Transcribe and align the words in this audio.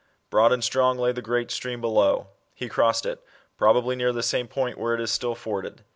Broad 0.31 0.51
and 0.51 0.63
strong 0.63 0.97
lay 0.97 1.11
the 1.11 1.21
great 1.21 1.51
stream 1.51 1.79
below. 1.79 2.29
He 2.55 2.67
crossed 2.69 3.05
it, 3.05 3.19
probably 3.55 3.95
near 3.95 4.11
the 4.11 4.23
same 4.23 4.47
point 4.47 4.79
where 4.79 4.95
it 4.95 4.99
is 4.99 5.11
still 5.11 5.35
forded. 5.35 5.83